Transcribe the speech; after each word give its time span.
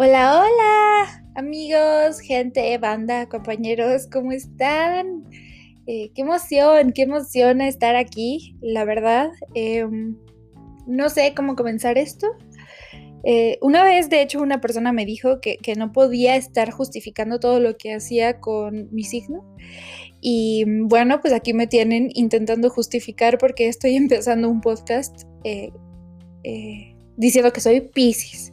Hola, 0.00 0.44
hola, 0.44 1.24
amigos, 1.34 2.20
gente, 2.20 2.78
banda, 2.78 3.28
compañeros, 3.28 4.06
¿cómo 4.06 4.30
están? 4.30 5.24
Eh, 5.88 6.12
qué 6.14 6.22
emoción, 6.22 6.92
qué 6.92 7.02
emoción 7.02 7.60
estar 7.60 7.96
aquí, 7.96 8.56
la 8.60 8.84
verdad. 8.84 9.30
Em, 9.54 10.16
no 10.86 11.08
sé 11.08 11.34
cómo 11.34 11.56
comenzar 11.56 11.98
esto. 11.98 12.28
Eh, 13.24 13.58
una 13.60 13.82
vez, 13.82 14.08
de 14.08 14.22
hecho, 14.22 14.40
una 14.40 14.60
persona 14.60 14.92
me 14.92 15.04
dijo 15.04 15.40
que, 15.40 15.56
que, 15.56 15.74
no 15.74 15.90
podía 15.90 16.36
estar 16.36 16.70
justificando 16.70 17.40
todo 17.40 17.58
lo 17.58 17.76
que 17.76 17.92
hacía 17.92 18.38
con 18.38 18.94
mi 18.94 19.02
signo. 19.02 19.44
Y 20.20 20.64
bueno, 20.82 21.20
pues 21.20 21.34
aquí 21.34 21.54
me 21.54 21.66
tienen 21.66 22.10
intentando 22.14 22.70
justificar 22.70 23.36
porque 23.36 23.66
estoy 23.66 23.96
empezando 23.96 24.48
un 24.48 24.60
podcast 24.60 25.24
eh, 25.42 25.72
diciendo 27.16 27.52
que 27.52 27.60
soy 27.60 27.80
Pisces. 27.80 28.52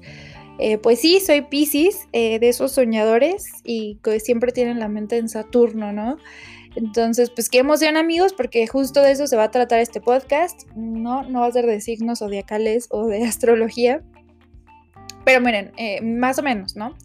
Eh, 0.58 0.78
pues 0.78 1.00
sí, 1.00 1.20
soy 1.20 1.42
Pisces, 1.42 2.08
eh, 2.14 2.40
de 2.40 2.50
esos 2.50 2.72
soñadores 2.72 3.46
y 3.64 4.00
que 4.04 4.20
siempre 4.20 4.52
tienen 4.52 4.80
la 4.80 4.88
mente 4.88 5.18
en 5.18 5.28
Saturno, 5.28 5.92
¿no? 5.92 6.18
Entonces, 6.76 7.30
pues 7.30 7.50
qué 7.50 7.60
emoción 7.60 7.98
amigos, 7.98 8.34
porque 8.34 8.68
justo 8.68 9.02
de 9.02 9.12
eso 9.12 9.28
se 9.28 9.36
va 9.36 9.46
a 9.46 9.52
tratar 9.52 9.80
este 9.80 10.02
podcast. 10.02 10.64
No, 10.76 11.24
no 11.24 11.42
va 11.42 11.48
a 11.48 11.52
ser 11.52 11.66
de 11.66 11.82
signos 11.82 12.20
zodiacales 12.20 12.88
o 12.90 13.08
de 13.08 13.24
astrología. 13.26 14.02
Pero 15.26 15.42
miren, 15.42 15.72
eh, 15.78 16.02
más 16.02 16.40
o 16.40 16.44
menos, 16.44 16.76
¿no? 16.76 16.96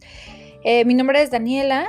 mi 0.85 0.93
nombre 0.93 1.23
es 1.23 1.31
Daniela, 1.31 1.89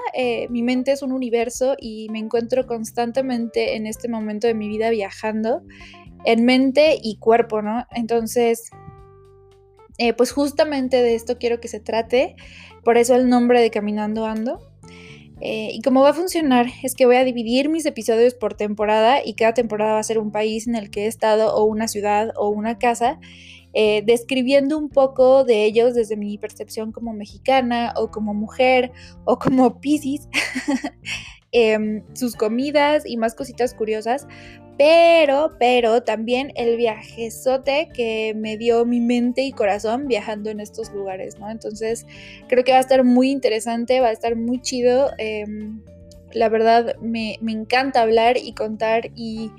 mi 0.50 0.64
mente 0.64 0.94
es 0.94 1.02
un 1.02 1.12
universo 1.12 1.76
y 1.78 2.08
me 2.09 2.20
encuentro 2.20 2.66
constantemente 2.66 3.76
en 3.76 3.86
este 3.86 4.08
momento 4.08 4.48
de 4.48 4.54
mi 4.54 4.70
vida 4.70 4.90
viajando 4.92 5.62
en 6.23 6.46
mente 6.46 6.98
y 7.02 7.18
cuerpo, 7.18 7.62
¿no? 7.62 7.86
Entonces, 7.92 8.72
eh, 10.02 10.14
pues 10.14 10.32
justamente 10.32 11.04
de 11.04 11.14
esto 11.14 11.38
quiero 11.38 11.59
que 11.59 11.67
se 11.67 11.80
trate, 11.80 12.36
por 12.84 12.98
eso 12.98 13.14
el 13.14 13.30
nombre 13.30 13.62
de 13.62 13.70
Caminando 13.70 14.25
Ando. 14.25 14.59
Eh, 15.42 15.70
y 15.73 15.81
cómo 15.84 16.02
va 16.02 16.09
a 16.09 16.14
funcionar 16.14 16.66
es 16.81 16.95
que 16.95 17.06
voy 17.06 17.17
a 17.17 17.23
dividir 17.23 17.70
mis 17.70 17.86
episodios 17.86 18.34
por 18.34 18.56
temporada 18.56 19.23
y 19.23 19.36
cada 19.36 19.53
temporada 19.53 19.94
va 19.94 20.00
a 20.00 20.03
ser 20.03 20.17
un 20.17 20.31
país 20.31 20.67
en 20.67 20.73
el 20.73 20.90
que 20.90 21.06
he 21.06 21.08
estado 21.08 21.53
o 21.56 21.66
una 21.66 21.88
ciudad 21.88 22.31
o 22.36 22.50
una 22.50 22.80
casa, 22.80 23.20
eh, 23.73 24.02
describiendo 24.03 24.75
un 24.75 24.90
poco 24.90 25.44
de 25.44 25.66
ellos 25.66 25.94
desde 25.94 26.18
mi 26.18 26.40
percepción 26.40 26.92
como 26.92 27.14
mexicana 27.14 27.94
o 27.95 28.09
como 28.09 28.34
mujer 28.34 28.92
o 29.25 29.38
como 29.38 29.81
Pisces, 29.81 30.28
em, 31.52 32.03
sus 32.16 32.36
comidas 32.36 33.03
y 33.06 33.18
más 33.18 33.36
cositas 33.36 33.75
curiosas 33.75 34.25
pero, 34.82 35.52
pero 35.60 36.02
también 36.02 36.54
el 36.56 36.76
viajezote 36.76 37.90
que 37.94 38.34
me 38.36 38.58
dio 38.58 38.84
mi 38.84 39.00
mente 39.00 39.44
y 39.44 39.52
corazón 39.52 40.08
viajando 40.08 40.50
en 40.50 40.60
estos 40.60 40.92
lugares, 40.92 41.38
¿no? 41.38 41.52
Entonces, 41.52 42.08
creo 42.48 42.64
que 42.64 42.72
va 42.72 42.80
a 42.80 42.82
estar 42.82 43.04
muy 43.04 43.30
interesante, 43.30 44.00
va 44.00 44.08
a 44.08 44.12
estar 44.12 44.36
muy 44.36 44.59
chido. 44.59 45.12
Em, 45.20 45.84
la 46.34 46.50
verdad, 46.50 46.96
me, 47.00 47.38
encanta 47.48 48.02
hablar 48.02 48.38
y 48.38 48.54
contar 48.56 49.12
y 49.16 49.52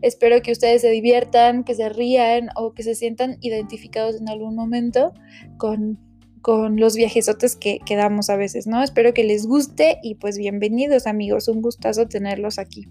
espero 0.00 0.42
que 0.42 0.52
ustedes 0.52 0.82
se 0.82 0.90
diviertan, 0.90 1.64
que 1.64 1.74
se 1.74 1.88
rían 1.88 2.50
o 2.54 2.72
que 2.72 2.84
se 2.84 2.94
sientan 2.94 3.36
identificados 3.40 4.20
en 4.20 4.28
algún 4.28 4.54
momento 4.54 5.12
con, 5.56 5.98
con 6.40 6.78
los 6.78 6.94
viajezotes 6.94 7.56
que, 7.56 7.80
que 7.84 7.96
damos 7.96 8.30
a 8.30 8.36
veces, 8.36 8.68
¿no? 8.68 8.80
Espero 8.84 9.12
que 9.12 9.24
les 9.24 9.44
guste 9.44 9.98
y 10.04 10.14
pues 10.14 10.38
bienvenidos 10.38 11.08
amigos, 11.08 11.48
un 11.48 11.62
gustazo 11.62 12.06
tenerlos 12.06 12.60
aquí. 12.60 12.86